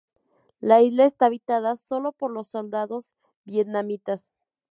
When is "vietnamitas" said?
3.45-4.31